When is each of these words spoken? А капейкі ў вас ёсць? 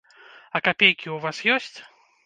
А 0.57 0.63
капейкі 0.69 0.99
ў 1.11 1.17
вас 1.29 1.45
ёсць? 1.59 1.75